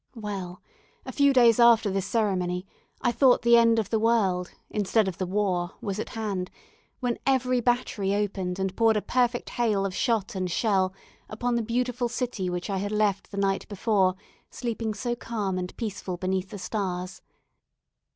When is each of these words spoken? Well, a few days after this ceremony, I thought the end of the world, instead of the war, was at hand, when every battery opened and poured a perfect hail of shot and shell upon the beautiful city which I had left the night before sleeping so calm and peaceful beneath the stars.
Well, 0.15 0.63
a 1.05 1.11
few 1.11 1.31
days 1.31 1.59
after 1.59 1.91
this 1.91 2.07
ceremony, 2.07 2.65
I 3.03 3.11
thought 3.11 3.43
the 3.43 3.55
end 3.55 3.77
of 3.77 3.91
the 3.91 3.99
world, 3.99 4.49
instead 4.71 5.07
of 5.07 5.19
the 5.19 5.27
war, 5.27 5.75
was 5.79 5.99
at 5.99 6.09
hand, 6.17 6.49
when 7.01 7.19
every 7.23 7.59
battery 7.61 8.15
opened 8.15 8.57
and 8.57 8.75
poured 8.75 8.97
a 8.97 9.01
perfect 9.03 9.51
hail 9.51 9.85
of 9.85 9.93
shot 9.93 10.33
and 10.33 10.49
shell 10.49 10.91
upon 11.29 11.53
the 11.53 11.61
beautiful 11.61 12.09
city 12.09 12.49
which 12.49 12.67
I 12.67 12.77
had 12.77 12.91
left 12.91 13.29
the 13.29 13.37
night 13.37 13.67
before 13.67 14.15
sleeping 14.49 14.95
so 14.95 15.15
calm 15.15 15.59
and 15.59 15.77
peaceful 15.77 16.17
beneath 16.17 16.49
the 16.49 16.57
stars. 16.57 17.21